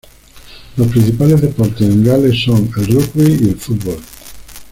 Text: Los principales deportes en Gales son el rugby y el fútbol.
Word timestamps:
Los 0.77 0.87
principales 0.87 1.41
deportes 1.41 1.81
en 1.87 2.03
Gales 2.03 2.43
son 2.43 2.71
el 2.75 2.87
rugby 2.87 3.37
y 3.39 3.49
el 3.49 3.55
fútbol. 3.55 3.99